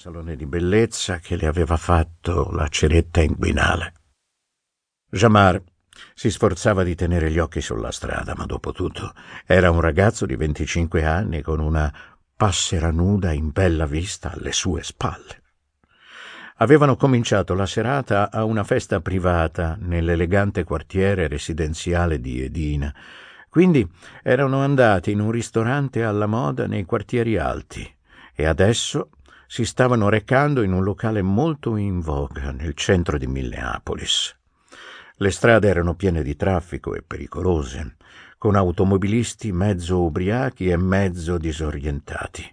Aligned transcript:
salone 0.00 0.34
di 0.34 0.46
bellezza 0.46 1.18
che 1.18 1.36
le 1.36 1.46
aveva 1.46 1.76
fatto 1.76 2.48
la 2.52 2.68
ceretta 2.68 3.20
inguinale. 3.20 3.92
Jamar 5.10 5.62
si 6.14 6.30
sforzava 6.30 6.82
di 6.82 6.94
tenere 6.94 7.30
gli 7.30 7.38
occhi 7.38 7.60
sulla 7.60 7.92
strada, 7.92 8.32
ma 8.34 8.46
dopo 8.46 8.72
tutto 8.72 9.12
era 9.44 9.70
un 9.70 9.82
ragazzo 9.82 10.24
di 10.24 10.36
25 10.36 11.04
anni 11.04 11.42
con 11.42 11.60
una 11.60 11.92
passera 12.34 12.90
nuda 12.90 13.32
in 13.32 13.50
bella 13.50 13.84
vista 13.84 14.32
alle 14.32 14.52
sue 14.52 14.82
spalle. 14.82 15.42
Avevano 16.56 16.96
cominciato 16.96 17.52
la 17.52 17.66
serata 17.66 18.30
a 18.30 18.44
una 18.44 18.64
festa 18.64 19.02
privata 19.02 19.76
nell'elegante 19.78 20.64
quartiere 20.64 21.28
residenziale 21.28 22.20
di 22.20 22.40
Edina, 22.40 22.90
quindi 23.50 23.86
erano 24.22 24.62
andati 24.62 25.10
in 25.10 25.20
un 25.20 25.30
ristorante 25.30 26.02
alla 26.02 26.26
moda 26.26 26.66
nei 26.66 26.86
quartieri 26.86 27.36
alti 27.36 27.98
e 28.34 28.46
adesso 28.46 29.10
si 29.52 29.64
stavano 29.64 30.08
recando 30.08 30.62
in 30.62 30.72
un 30.72 30.84
locale 30.84 31.22
molto 31.22 31.74
in 31.74 31.98
voga 31.98 32.52
nel 32.52 32.74
centro 32.74 33.18
di 33.18 33.26
Minneapolis. 33.26 34.32
Le 35.16 35.30
strade 35.32 35.66
erano 35.66 35.96
piene 35.96 36.22
di 36.22 36.36
traffico 36.36 36.94
e 36.94 37.02
pericolose, 37.02 37.96
con 38.38 38.54
automobilisti 38.54 39.50
mezzo 39.50 40.02
ubriachi 40.02 40.68
e 40.68 40.76
mezzo 40.76 41.36
disorientati. 41.36 42.48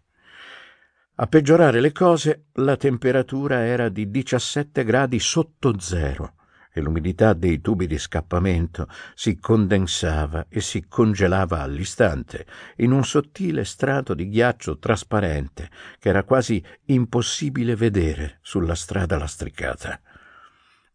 A 1.18 1.28
peggiorare 1.28 1.82
le 1.82 1.92
cose, 1.92 2.46
la 2.54 2.76
temperatura 2.78 3.64
era 3.64 3.90
di 3.90 4.10
17 4.10 4.84
gradi 4.84 5.20
sotto 5.20 5.80
zero 5.80 6.37
e 6.78 6.82
l'umidità 6.82 7.34
dei 7.34 7.60
tubi 7.60 7.88
di 7.88 7.98
scappamento 7.98 8.88
si 9.16 9.40
condensava 9.40 10.46
e 10.48 10.62
si 10.62 10.86
congelava 10.88 11.62
all'istante 11.62 12.46
in 12.78 12.92
un 12.92 13.04
sottile 13.04 13.66
strato 13.66 14.14
di 14.14 14.30
ghiaccio 14.30 14.78
trasparente 14.78 15.70
che 16.00 16.10
era 16.10 16.24
quasi 16.24 16.64
impossibile 16.86 17.76
vedere 17.76 18.40
sulla 18.42 18.76
strada 18.76 19.18
lastricata. 19.18 20.00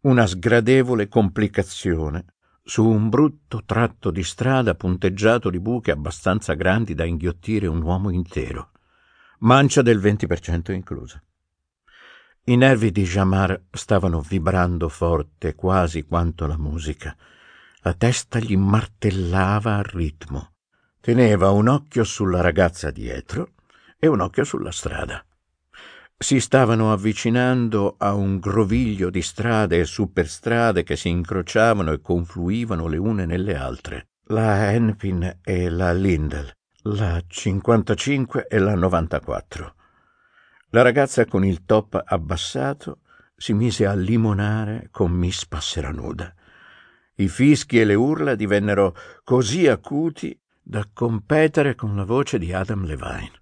Una 0.02 0.26
sgradevole 0.26 1.09
complicazione 1.09 2.24
su 2.64 2.87
un 2.87 3.09
brutto 3.09 3.62
tratto 3.64 4.10
di 4.10 4.23
strada 4.23 4.74
punteggiato 4.74 5.51
di 5.51 5.59
buche 5.59 5.90
abbastanza 5.90 6.54
grandi 6.54 6.95
da 6.95 7.04
inghiottire 7.04 7.66
un 7.66 7.82
uomo 7.82 8.10
intero. 8.10 8.70
Mancia 9.40 9.82
del 9.82 9.98
20% 9.98 10.73
inclusa. 10.73 11.20
I 12.45 12.57
nervi 12.57 12.90
di 12.90 13.04
Jamar 13.04 13.66
stavano 13.71 14.21
vibrando 14.21 14.88
forte 14.88 15.54
quasi 15.54 16.02
quanto 16.02 16.48
la 16.48 16.59
musica. 16.59 17.16
La 17.82 17.95
testa 17.95 18.40
gli 18.40 18.57
martellava 18.57 19.76
al 19.76 19.85
ritmo. 19.85 20.54
Teneva 21.01 21.51
un 21.51 21.68
occhio 21.68 22.02
sulla 22.02 22.40
ragazza 22.40 22.90
dietro 22.90 23.52
e 23.96 24.09
un 24.09 24.18
occhio 24.18 24.43
sulla 24.43 24.73
strada. 24.73 25.24
Si 26.18 26.40
stavano 26.40 26.93
avvicinando 26.93 27.95
a 27.96 28.13
un 28.15 28.40
groviglio 28.40 29.09
di 29.09 29.23
strade 29.23 29.79
e 29.79 29.85
superstrade 29.85 30.82
che 30.82 30.96
si 30.96 31.10
incrociavano 31.10 31.93
e 31.93 32.01
confluivano 32.01 32.88
le 32.88 32.96
une 32.96 33.24
nelle 33.24 33.54
altre. 33.54 34.09
La 34.26 34.73
Enpin 34.73 35.38
e 35.45 35.68
la 35.70 35.93
Lindel, 35.93 36.52
la 36.82 37.23
55 37.24 38.48
e 38.48 38.59
la 38.59 38.74
94. 38.74 39.74
La 40.74 40.80
ragazza 40.80 41.26
con 41.26 41.45
il 41.45 41.66
top 41.66 42.02
abbassato 42.02 43.01
si 43.37 43.52
mise 43.52 43.84
a 43.84 43.92
limonare 43.92 44.88
con 44.90 45.10
Miss 45.10 45.45
Passeranuda. 45.45 46.34
I 47.16 47.29
fischi 47.29 47.79
e 47.79 47.84
le 47.84 47.92
urla 47.92 48.34
divennero 48.34 48.96
così 49.23 49.66
acuti 49.66 50.34
da 50.62 50.88
competere 50.90 51.74
con 51.74 51.95
la 51.95 52.04
voce 52.04 52.38
di 52.38 52.54
Adam 52.54 52.87
Levine. 52.87 53.32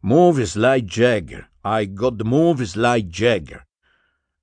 Movies 0.00 0.56
like 0.56 0.84
Jagger, 0.86 1.48
I 1.62 1.92
got 1.92 2.20
movies 2.22 2.74
like 2.74 3.06
Jagger. 3.06 3.64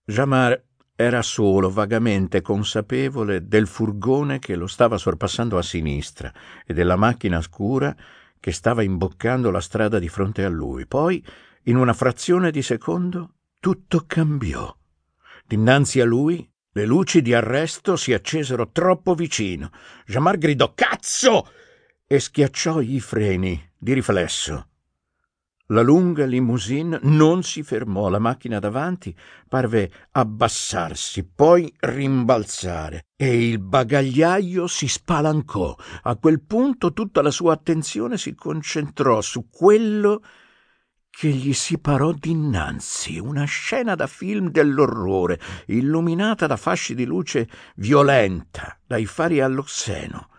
Jamar 0.06 0.64
era 0.96 1.22
solo 1.22 1.70
vagamente 1.70 2.40
consapevole 2.40 3.50
del 3.50 3.68
furgone 3.68 4.40
che 4.40 4.56
lo 4.56 4.68
stava 4.68 4.98
sorpassando 4.98 5.58
a 5.58 5.62
sinistra 5.62 6.32
e 6.66 6.74
della 6.74 6.96
macchina 6.96 7.42
scura 7.42 7.94
che 8.40 8.54
stava 8.54 8.82
imboccando 8.82 9.52
la 9.52 9.60
strada 9.60 10.00
di 10.00 10.08
fronte 10.08 10.46
a 10.46 10.50
lui. 10.50 10.88
Poi 10.88 11.22
in 11.64 11.76
una 11.76 11.94
frazione 11.94 12.52
di 12.52 12.62
secondo 12.62 13.36
tutto 13.60 14.04
cambiò. 14.08 14.76
Dinanzi 15.46 16.00
a 16.00 16.06
lui 16.06 16.50
le 16.74 16.86
luci 16.86 17.22
di 17.22 17.34
arresto 17.34 17.96
si 17.96 18.14
accesero 18.14 18.72
troppo 18.72 19.14
vicino. 19.14 19.72
Jamar 20.06 20.38
gridò 20.38 20.74
Cazzo! 20.74 21.48
e 22.08 22.20
schiacciò 22.20 22.82
i 22.82 23.00
freni 23.00 23.72
di 23.78 23.94
riflesso. 23.94 24.68
La 25.68 25.82
lunga 25.82 26.26
limousine 26.26 27.00
non 27.04 27.44
si 27.44 27.64
fermò, 27.64 28.10
la 28.10 28.20
macchina 28.20 28.60
davanti 28.60 29.16
parve 29.48 29.90
abbassarsi, 30.12 31.24
poi 31.24 31.74
rimbalzare 31.80 33.06
e 33.16 33.48
il 33.48 33.60
bagagliaio 33.60 34.68
si 34.68 34.90
spalancò. 34.90 35.74
A 36.04 36.18
quel 36.18 36.42
punto 36.42 36.92
tutta 36.92 37.22
la 37.22 37.32
sua 37.32 37.54
attenzione 37.54 38.18
si 38.18 38.36
concentrò 38.36 39.22
su 39.22 39.50
quello 39.50 40.22
che 41.12 41.28
gli 41.28 41.54
si 41.54 41.78
parò 41.78 42.14
dinanzi 42.14 43.20
una 43.20 43.44
scena 43.44 43.94
da 43.96 44.08
film 44.08 44.50
dell'orrore, 44.50 45.40
illuminata 45.68 46.48
da 46.48 46.56
fasci 46.56 46.96
di 46.96 47.06
luce 47.06 47.48
violenta, 47.76 48.80
dai 48.88 49.06
fari 49.06 49.42
all'osseno. 49.42 50.30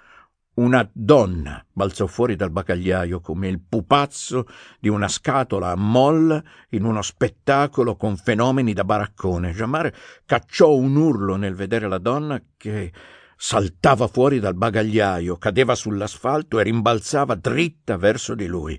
Una 0.54 0.86
donna 0.92 1.64
balzò 1.72 2.06
fuori 2.06 2.36
dal 2.36 2.50
bagagliaio 2.50 3.20
come 3.20 3.48
il 3.48 3.60
pupazzo 3.60 4.46
di 4.80 4.88
una 4.88 5.08
scatola 5.08 5.70
a 5.70 5.76
molla 5.76 6.42
in 6.70 6.84
uno 6.84 7.00
spettacolo 7.00 7.96
con 7.96 8.16
fenomeni 8.16 8.72
da 8.72 8.84
baraccone. 8.84 9.52
Jamar 9.52 9.90
cacciò 10.26 10.74
un 10.74 10.96
urlo 10.96 11.36
nel 11.36 11.54
vedere 11.54 11.88
la 11.88 11.98
donna 11.98 12.42
che 12.56 12.92
saltava 13.36 14.08
fuori 14.08 14.40
dal 14.40 14.54
bagagliaio, 14.54 15.36
cadeva 15.38 15.74
sull'asfalto 15.74 16.60
e 16.60 16.64
rimbalzava 16.64 17.34
dritta 17.34 17.96
verso 17.96 18.34
di 18.34 18.46
lui. 18.46 18.78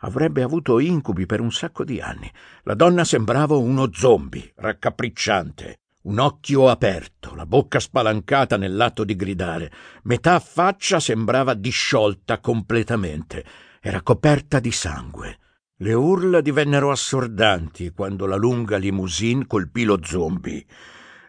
Avrebbe 0.00 0.42
avuto 0.42 0.78
incubi 0.78 1.26
per 1.26 1.40
un 1.40 1.52
sacco 1.52 1.84
di 1.84 2.00
anni. 2.00 2.30
La 2.62 2.74
donna 2.74 3.04
sembrava 3.04 3.56
uno 3.56 3.90
zombie, 3.92 4.52
raccapricciante, 4.56 5.78
un 6.02 6.18
occhio 6.18 6.68
aperto, 6.68 7.34
la 7.34 7.44
bocca 7.44 7.78
spalancata 7.78 8.56
nell'atto 8.56 9.04
di 9.04 9.14
gridare. 9.14 9.70
Metà 10.04 10.40
faccia 10.40 11.00
sembrava 11.00 11.52
disciolta 11.52 12.38
completamente. 12.40 13.44
Era 13.80 14.00
coperta 14.00 14.60
di 14.60 14.72
sangue. 14.72 15.38
Le 15.76 15.92
urla 15.92 16.40
divennero 16.40 16.90
assordanti 16.90 17.90
quando 17.90 18.24
la 18.24 18.36
lunga 18.36 18.78
limousine 18.78 19.46
colpì 19.46 19.84
lo 19.84 19.98
zombie. 20.02 20.64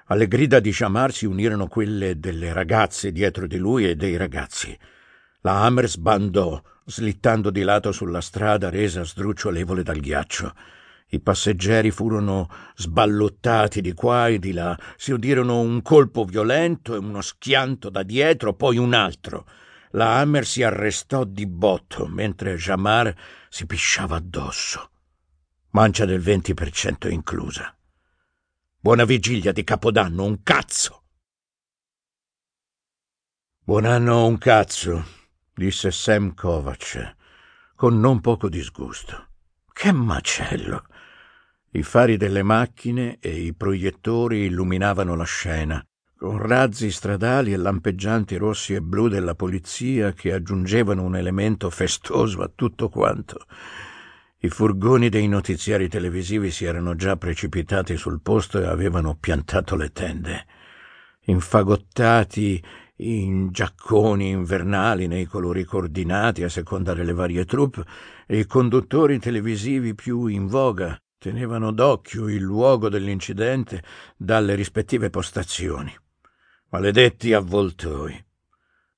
Alle 0.05 0.27
grida 0.27 0.59
di 0.59 0.71
Jamar 0.71 1.13
si 1.13 1.25
unirono 1.25 1.67
quelle 1.67 2.19
delle 2.19 2.51
ragazze 2.51 3.11
dietro 3.11 3.47
di 3.47 3.57
lui 3.57 3.89
e 3.89 3.95
dei 3.95 4.17
ragazzi. 4.17 4.77
La 5.41 5.61
Hammer 5.61 5.89
sbandò, 5.89 6.61
slittando 6.91 7.49
di 7.49 7.61
lato 7.61 7.93
sulla 7.93 8.19
strada 8.19 8.69
resa 8.69 9.03
sdrucciolevole 9.03 9.81
dal 9.81 9.99
ghiaccio. 9.99 10.53
I 11.07 11.19
passeggeri 11.21 11.89
furono 11.89 12.49
sballottati 12.75 13.81
di 13.81 13.93
qua 13.93 14.27
e 14.27 14.39
di 14.39 14.51
là, 14.51 14.77
si 14.97 15.11
udirono 15.11 15.59
un 15.61 15.81
colpo 15.81 16.25
violento 16.25 16.93
e 16.93 16.97
uno 16.97 17.21
schianto 17.21 17.89
da 17.89 18.03
dietro, 18.03 18.53
poi 18.53 18.77
un 18.77 18.93
altro. 18.93 19.47
La 19.91 20.17
Hammer 20.19 20.45
si 20.45 20.63
arrestò 20.63 21.23
di 21.23 21.47
botto, 21.47 22.07
mentre 22.07 22.55
Jamar 22.55 23.13
si 23.49 23.65
pisciava 23.65 24.17
addosso. 24.17 24.89
Mancia 25.71 26.05
del 26.05 26.21
20% 26.21 27.09
inclusa. 27.09 27.75
Buona 28.77 29.05
vigilia 29.05 29.51
di 29.51 29.63
Capodanno, 29.63 30.23
un 30.23 30.43
cazzo! 30.43 31.03
Buon 33.63 33.85
anno, 33.85 34.25
un 34.25 34.37
cazzo, 34.37 35.20
disse 35.61 35.91
Sam 35.91 36.33
Kovac, 36.33 37.15
con 37.75 37.99
non 37.99 38.19
poco 38.19 38.49
disgusto. 38.49 39.27
Che 39.71 39.91
macello! 39.91 40.85
I 41.73 41.83
fari 41.83 42.17
delle 42.17 42.41
macchine 42.41 43.19
e 43.19 43.29
i 43.29 43.53
proiettori 43.53 44.45
illuminavano 44.45 45.15
la 45.15 45.23
scena, 45.23 45.85
con 46.17 46.39
razzi 46.39 46.89
stradali 46.89 47.53
e 47.53 47.57
lampeggianti 47.57 48.37
rossi 48.37 48.73
e 48.73 48.81
blu 48.81 49.07
della 49.07 49.35
polizia 49.35 50.13
che 50.13 50.33
aggiungevano 50.33 51.03
un 51.03 51.15
elemento 51.15 51.69
festoso 51.69 52.41
a 52.41 52.51
tutto 52.53 52.89
quanto. 52.89 53.45
I 54.39 54.49
furgoni 54.49 55.09
dei 55.09 55.27
notiziari 55.27 55.87
televisivi 55.87 56.49
si 56.49 56.65
erano 56.65 56.95
già 56.95 57.17
precipitati 57.17 57.97
sul 57.97 58.19
posto 58.19 58.59
e 58.59 58.65
avevano 58.65 59.15
piantato 59.15 59.75
le 59.75 59.91
tende. 59.91 60.47
Infagottati 61.25 62.63
in 63.01 63.51
giacconi 63.51 64.29
invernali 64.29 65.07
nei 65.07 65.25
colori 65.25 65.63
coordinati 65.63 66.43
a 66.43 66.49
seconda 66.49 66.93
delle 66.93 67.13
varie 67.13 67.45
troupe, 67.45 67.83
e 68.27 68.39
i 68.39 68.45
conduttori 68.45 69.19
televisivi 69.19 69.95
più 69.95 70.27
in 70.27 70.47
voga 70.47 70.99
tenevano 71.17 71.71
d'occhio 71.71 72.27
il 72.27 72.41
luogo 72.41 72.89
dell'incidente 72.89 73.83
dalle 74.15 74.55
rispettive 74.55 75.09
postazioni. 75.09 75.95
Maledetti 76.69 77.33
avvoltoi. 77.33 78.25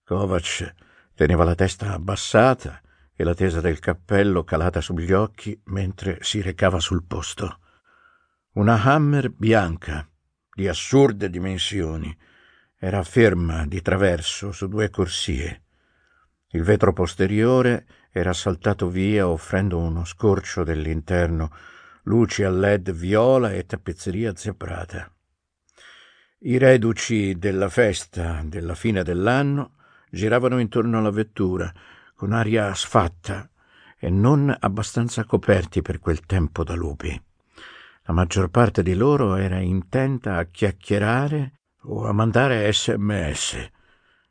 Kovac 0.03 0.73
teneva 1.15 1.43
la 1.43 1.55
testa 1.55 1.93
abbassata 1.93 2.81
e 3.15 3.23
la 3.23 3.33
tesa 3.33 3.61
del 3.61 3.79
cappello 3.79 4.43
calata 4.43 4.81
sugli 4.81 5.11
occhi 5.11 5.59
mentre 5.65 6.17
si 6.21 6.41
recava 6.41 6.79
sul 6.79 7.03
posto. 7.03 7.59
Una 8.53 8.81
Hammer 8.81 9.29
bianca, 9.29 10.07
di 10.53 10.67
assurde 10.67 11.29
dimensioni, 11.29 12.15
era 12.83 13.01
ferma 13.01 13.65
di 13.65 13.81
traverso 13.81 14.51
su 14.51 14.67
due 14.67 14.89
corsie. 14.89 15.61
Il 16.49 16.63
vetro 16.63 16.91
posteriore 16.91 17.85
era 18.11 18.33
saltato 18.33 18.89
via 18.89 19.25
offrendo 19.25 19.77
uno 19.77 20.03
scorcio 20.03 20.65
dell'interno, 20.65 21.49
luci 22.03 22.43
a 22.43 22.49
led 22.49 22.91
viola 22.91 23.53
e 23.53 23.65
tappezzeria 23.65 24.35
zebrata. 24.35 25.09
I 26.39 26.57
reduci 26.57 27.39
della 27.39 27.69
festa 27.69 28.41
della 28.43 28.75
fine 28.75 29.01
dell'anno 29.01 29.75
giravano 30.09 30.59
intorno 30.59 30.97
alla 30.97 31.09
vettura, 31.09 31.71
con 32.13 32.33
aria 32.33 32.73
sfatta 32.73 33.49
e 33.97 34.09
non 34.09 34.53
abbastanza 34.59 35.23
coperti 35.23 35.81
per 35.81 35.99
quel 35.99 36.25
tempo 36.25 36.65
da 36.65 36.73
lupi. 36.73 37.17
La 38.01 38.13
maggior 38.13 38.49
parte 38.49 38.83
di 38.83 38.93
loro 38.93 39.35
era 39.35 39.59
intenta 39.59 40.35
a 40.35 40.43
chiacchierare 40.43 41.59
o 41.83 42.05
a 42.05 42.11
mandare 42.11 42.71
sms. 42.71 43.69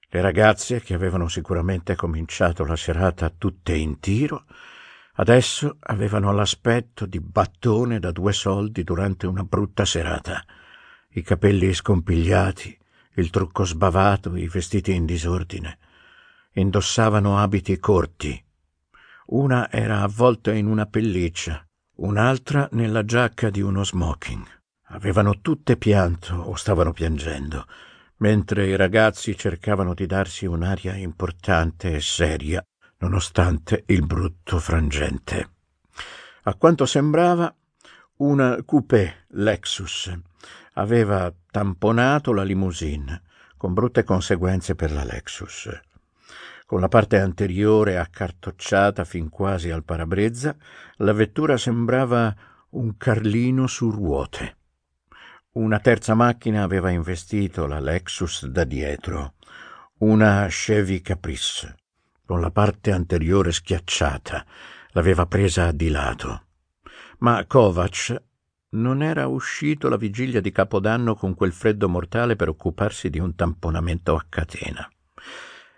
Le 0.08 0.20
ragazze, 0.20 0.81
che 0.81 0.94
avevano 0.94 1.28
sicuramente 1.28 1.94
cominciato 1.94 2.64
la 2.64 2.76
serata 2.76 3.31
tutte 3.31 3.75
in 3.75 3.99
tiro, 3.99 4.44
adesso 5.14 5.76
avevano 5.81 6.32
l'aspetto 6.32 7.06
di 7.06 7.20
battone 7.20 7.99
da 7.99 8.12
due 8.12 8.32
soldi 8.32 8.84
durante 8.84 9.26
una 9.26 9.43
brutta 9.43 9.84
serata 9.84 10.44
i 11.14 11.22
capelli 11.22 11.75
scompigliati, 11.75 12.78
il 13.16 13.28
trucco 13.28 13.64
sbavato, 13.64 14.34
i 14.37 14.48
vestiti 14.48 14.94
in 14.94 15.05
disordine. 15.05 15.78
Indossavano 16.55 17.38
abiti 17.38 17.78
corti. 17.78 18.43
Una 19.26 19.70
era 19.70 20.00
avvolta 20.00 20.52
in 20.52 20.66
una 20.66 20.87
pelliccia, 20.87 21.66
un'altra 21.96 22.69
nella 22.72 23.05
giacca 23.05 23.50
di 23.50 23.60
uno 23.60 23.84
smoking. 23.84 24.61
Avevano 24.94 25.40
tutte 25.40 25.78
pianto 25.78 26.34
o 26.34 26.54
stavano 26.54 26.92
piangendo, 26.92 27.66
mentre 28.18 28.66
i 28.66 28.76
ragazzi 28.76 29.34
cercavano 29.36 29.94
di 29.94 30.04
darsi 30.04 30.44
un'aria 30.44 30.94
importante 30.96 31.94
e 31.94 32.00
seria, 32.02 32.62
nonostante 32.98 33.84
il 33.86 34.04
brutto 34.04 34.58
frangente. 34.58 35.48
A 36.42 36.54
quanto 36.56 36.84
sembrava, 36.84 37.52
una 38.16 38.62
coupé 38.64 39.24
Lexus 39.28 40.12
aveva 40.74 41.32
tamponato 41.50 42.34
la 42.34 42.42
limousine, 42.42 43.22
con 43.56 43.72
brutte 43.72 44.04
conseguenze 44.04 44.74
per 44.74 44.92
la 44.92 45.04
Lexus. 45.04 45.70
Con 46.66 46.80
la 46.80 46.88
parte 46.88 47.18
anteriore 47.18 47.98
accartocciata 47.98 49.04
fin 49.04 49.30
quasi 49.30 49.70
al 49.70 49.84
parabrezza, 49.84 50.54
la 50.96 51.12
vettura 51.12 51.56
sembrava 51.56 52.34
un 52.70 52.96
carlino 52.98 53.66
su 53.66 53.90
ruote. 53.90 54.56
Una 55.54 55.81
terza 55.81 56.14
macchina 56.14 56.62
aveva 56.62 56.88
investito 56.88 57.66
la 57.66 57.78
Lexus 57.78 58.46
da 58.46 58.64
dietro, 58.64 59.34
una 59.99 60.46
Chevy 60.49 61.02
Caprice, 61.02 61.76
con 62.25 62.40
la 62.40 62.50
parte 62.50 62.90
anteriore 62.90 63.52
schiacciata, 63.52 64.46
l'aveva 64.93 65.26
presa 65.26 65.70
di 65.72 65.90
lato. 65.90 66.46
Ma 67.19 67.44
Kovac 67.44 68.22
non 68.70 69.02
era 69.02 69.26
uscito 69.26 69.90
la 69.90 69.99
vigilia 69.99 70.40
di 70.40 70.50
Capodanno 70.50 71.14
con 71.14 71.34
quel 71.34 71.52
freddo 71.52 71.87
mortale 71.87 72.34
per 72.34 72.48
occuparsi 72.48 73.10
di 73.10 73.19
un 73.19 73.34
tamponamento 73.34 74.14
a 74.14 74.25
catena. 74.26 74.90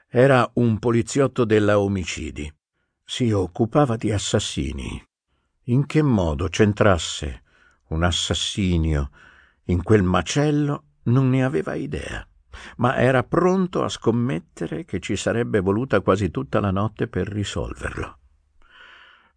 Era 0.08 0.48
un 0.54 0.78
poliziotto 0.78 1.44
della 1.44 1.80
omicidi. 1.80 2.48
Si 3.04 3.32
occupava 3.32 3.96
di 3.96 4.12
assassini. 4.12 5.04
In 5.64 5.84
che 5.84 6.00
modo 6.00 6.46
c'entrasse 6.46 7.42
un 7.88 8.04
assassinio 8.04 9.10
in 9.64 9.82
quel 9.82 10.02
macello 10.02 10.84
non 11.04 11.30
ne 11.30 11.44
aveva 11.44 11.74
idea, 11.74 12.26
ma 12.76 12.96
era 12.96 13.22
pronto 13.22 13.82
a 13.84 13.88
scommettere 13.88 14.84
che 14.84 15.00
ci 15.00 15.16
sarebbe 15.16 15.60
voluta 15.60 16.00
quasi 16.00 16.30
tutta 16.30 16.60
la 16.60 16.70
notte 16.70 17.08
per 17.08 17.28
risolverlo. 17.28 18.18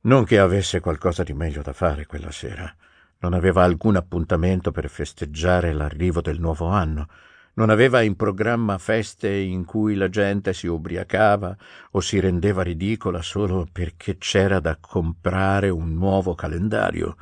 Non 0.02 0.24
che 0.24 0.40
avesse 0.40 0.80
qualcosa 0.80 1.24
di 1.24 1.34
meglio 1.34 1.62
da 1.62 1.74
fare 1.74 2.06
quella 2.06 2.32
sera 2.32 2.74
non 3.20 3.34
aveva 3.34 3.64
alcun 3.64 3.96
appuntamento 3.96 4.72
per 4.72 4.90
festeggiare 4.90 5.74
l'arrivo 5.74 6.22
del 6.22 6.40
nuovo 6.40 6.68
anno, 6.68 7.08
non 7.54 7.72
aveva 7.72 8.02
in 8.02 8.16
programma 8.16 8.78
feste 8.78 9.34
in 9.34 9.66
cui 9.66 9.96
la 9.96 10.10
gente 10.10 10.54
si 10.54 10.68
ubriacava 10.68 11.58
o 11.92 12.00
si 12.00 12.20
rendeva 12.20 12.62
ridicola 12.62 13.24
solo 13.24 13.68
perché 13.72 14.20
c'era 14.20 14.60
da 14.60 14.78
comprare 14.80 15.70
un 15.70 15.94
nuovo 15.94 16.36
calendario. 16.36 17.16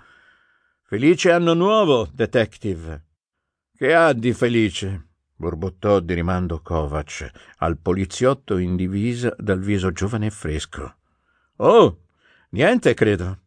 Felice 0.96 1.30
anno 1.30 1.54
nuovo, 1.54 2.08
detective. 2.10 3.04
Che 3.76 3.94
ha 3.94 4.14
di 4.14 4.32
felice? 4.32 5.08
borbottò 5.36 6.00
di 6.00 6.14
rimando 6.14 6.62
Kovac 6.62 7.30
al 7.58 7.78
poliziotto 7.78 8.58
in 8.58 8.78
divisa 8.78 9.36
dal 9.38 9.60
viso 9.60 9.92
giovane 9.92 10.28
e 10.28 10.30
fresco. 10.30 10.96
Oh, 11.58 12.04
niente, 12.52 12.94
credo. 12.94 13.42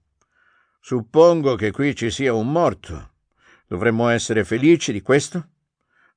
Suppongo 0.79 1.55
che 1.55 1.71
qui 1.71 1.95
ci 1.95 2.11
sia 2.11 2.35
un 2.35 2.53
morto. 2.53 3.13
Dovremmo 3.67 4.11
essere 4.11 4.45
felici 4.45 4.93
di 4.93 5.01
questo? 5.01 5.49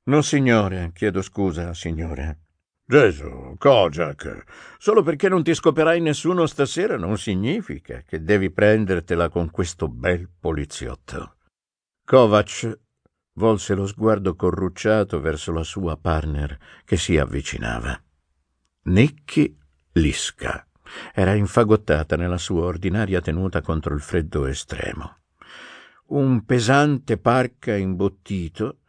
No, 0.02 0.20
signore, 0.20 0.90
chiedo 0.94 1.22
scusa, 1.22 1.72
signore. 1.72 2.41
Gesù, 2.84 3.54
Kojak, 3.58 4.44
solo 4.76 5.02
perché 5.02 5.28
non 5.28 5.42
ti 5.42 5.54
scoperai 5.54 6.00
nessuno 6.00 6.46
stasera 6.46 6.96
non 6.96 7.16
significa 7.16 8.02
che 8.02 8.22
devi 8.22 8.50
prendertela 8.50 9.28
con 9.28 9.50
questo 9.50 9.88
bel 9.88 10.28
poliziotto. 10.28 11.36
Kovac 12.04 12.78
volse 13.34 13.74
lo 13.74 13.86
sguardo 13.86 14.34
corrucciato 14.34 15.20
verso 15.20 15.52
la 15.52 15.62
sua 15.62 15.96
partner 15.96 16.58
che 16.84 16.96
si 16.96 17.16
avvicinava. 17.16 17.98
Nicky 18.84 19.56
Liska 19.92 20.66
era 21.14 21.34
infagottata 21.34 22.16
nella 22.16 22.38
sua 22.38 22.64
ordinaria 22.64 23.20
tenuta 23.20 23.62
contro 23.62 23.94
il 23.94 24.00
freddo 24.00 24.46
estremo. 24.46 25.18
Un 26.08 26.44
pesante 26.44 27.16
parca 27.16 27.74
imbottito 27.74 28.80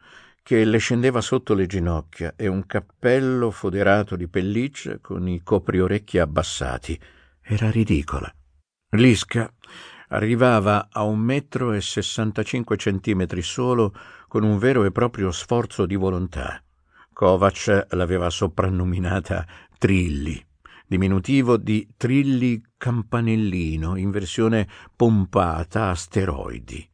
che 0.44 0.64
le 0.66 0.76
scendeva 0.76 1.22
sotto 1.22 1.54
le 1.54 1.64
ginocchia 1.64 2.34
e 2.36 2.48
un 2.48 2.66
cappello 2.66 3.50
foderato 3.50 4.14
di 4.14 4.28
pelliccia 4.28 4.98
con 5.00 5.26
i 5.26 5.42
copriorecchi 5.42 6.18
abbassati. 6.18 7.00
Era 7.40 7.70
ridicola. 7.70 8.30
Lisca 8.90 9.50
arrivava 10.08 10.88
a 10.92 11.02
un 11.04 11.18
metro 11.18 11.72
e 11.72 11.80
sessantacinque 11.80 12.76
centimetri 12.76 13.40
solo 13.40 13.94
con 14.28 14.42
un 14.42 14.58
vero 14.58 14.84
e 14.84 14.92
proprio 14.92 15.30
sforzo 15.30 15.86
di 15.86 15.94
volontà. 15.94 16.62
Kovac 17.10 17.86
l'aveva 17.92 18.28
soprannominata 18.28 19.46
Trilli 19.78 20.44
diminutivo 20.86 21.56
di 21.56 21.88
Trilli 21.96 22.62
Campanellino 22.76 23.96
in 23.96 24.10
versione 24.10 24.68
pompata 24.94 25.88
a 25.88 25.94
steroidi. 25.94 26.86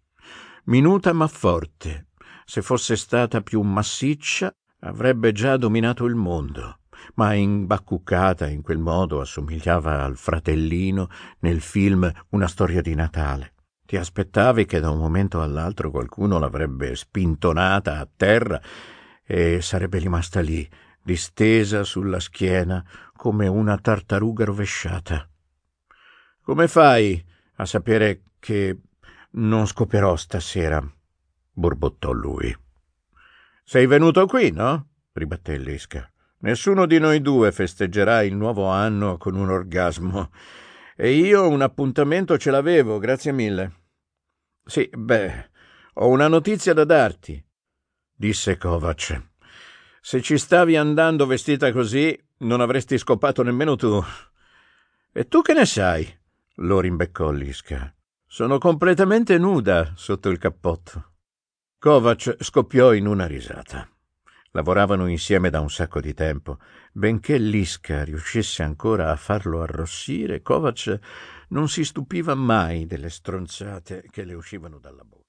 Minuta 0.66 1.12
ma 1.12 1.26
forte. 1.26 2.09
Se 2.44 2.62
fosse 2.62 2.96
stata 2.96 3.40
più 3.40 3.60
massiccia, 3.62 4.52
avrebbe 4.80 5.32
già 5.32 5.56
dominato 5.56 6.04
il 6.04 6.14
mondo 6.14 6.80
ma 7.14 7.34
imbaccuccata 7.34 8.46
in 8.48 8.62
quel 8.62 8.78
modo 8.78 9.20
assomigliava 9.20 10.04
al 10.04 10.16
fratellino 10.16 11.08
nel 11.40 11.60
film 11.60 12.10
Una 12.30 12.46
storia 12.46 12.80
di 12.80 12.94
Natale. 12.94 13.54
Ti 13.86 13.96
aspettavi 13.96 14.66
che 14.66 14.80
da 14.80 14.90
un 14.90 14.98
momento 14.98 15.42
all'altro 15.42 15.90
qualcuno 15.90 16.38
l'avrebbe 16.38 16.94
spintonata 16.94 17.98
a 17.98 18.08
terra 18.14 18.60
e 19.24 19.60
sarebbe 19.62 19.98
rimasta 19.98 20.40
lì, 20.40 20.68
distesa 21.02 21.82
sulla 21.82 22.20
schiena 22.20 22.84
come 23.16 23.48
una 23.48 23.76
tartaruga 23.78 24.44
rovesciata. 24.44 25.28
Come 26.42 26.68
fai 26.68 27.24
a 27.56 27.66
sapere 27.66 28.22
che 28.38 28.78
non 29.32 29.66
scoperò 29.66 30.16
stasera? 30.16 30.80
Borbottò 31.60 32.10
lui. 32.10 32.56
Sei 33.62 33.86
venuto 33.86 34.26
qui, 34.26 34.50
no? 34.50 34.88
ribatté 35.12 35.58
Lisca. 35.58 36.10
Nessuno 36.38 36.86
di 36.86 36.98
noi 36.98 37.20
due 37.20 37.52
festeggerà 37.52 38.22
il 38.22 38.34
nuovo 38.34 38.66
anno 38.66 39.18
con 39.18 39.36
un 39.36 39.50
orgasmo. 39.50 40.30
E 40.96 41.12
io 41.12 41.48
un 41.48 41.60
appuntamento 41.60 42.36
ce 42.36 42.50
l'avevo, 42.50 42.98
grazie 42.98 43.32
mille. 43.32 43.72
Sì, 44.64 44.88
beh, 44.90 45.50
ho 45.94 46.08
una 46.08 46.28
notizia 46.28 46.72
da 46.72 46.84
darti, 46.84 47.42
disse 48.12 48.56
Kovac. 48.56 49.28
Se 50.00 50.22
ci 50.22 50.38
stavi 50.38 50.76
andando 50.76 51.26
vestita 51.26 51.72
così, 51.72 52.18
non 52.38 52.60
avresti 52.60 52.98
scopato 52.98 53.42
nemmeno 53.42 53.76
tu. 53.76 54.02
E 55.12 55.28
tu 55.28 55.42
che 55.42 55.52
ne 55.52 55.66
sai? 55.66 56.18
lo 56.56 56.80
rimbeccò 56.80 57.30
Lisca. 57.30 57.94
Sono 58.26 58.58
completamente 58.58 59.38
nuda 59.38 59.92
sotto 59.96 60.28
il 60.28 60.38
cappotto. 60.38 61.09
Kovac 61.82 62.36
scoppiò 62.40 62.92
in 62.92 63.06
una 63.06 63.26
risata. 63.26 63.88
Lavoravano 64.50 65.06
insieme 65.06 65.48
da 65.48 65.60
un 65.60 65.70
sacco 65.70 65.98
di 65.98 66.12
tempo. 66.12 66.58
Benché 66.92 67.38
Liska 67.38 68.04
riuscisse 68.04 68.62
ancora 68.62 69.10
a 69.10 69.16
farlo 69.16 69.62
arrossire, 69.62 70.42
Kovac 70.42 70.98
non 71.48 71.70
si 71.70 71.82
stupiva 71.86 72.34
mai 72.34 72.84
delle 72.84 73.08
stronzate 73.08 74.04
che 74.10 74.24
le 74.24 74.34
uscivano 74.34 74.78
dalla 74.78 75.04
bocca. 75.04 75.19